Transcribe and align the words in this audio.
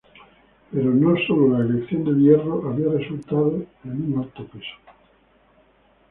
Pero 0.71 0.95
no 0.95 1.13
sólo 1.27 1.59
la 1.59 1.63
elección 1.63 2.03
del 2.03 2.17
hierro 2.23 2.67
había 2.67 2.91
resultado 2.91 3.63
en 3.83 4.13
un 4.15 4.23
alto 4.23 4.47
peso. 4.47 4.73